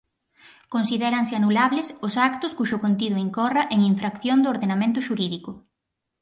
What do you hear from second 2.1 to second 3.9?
actos cuxo contido incorra en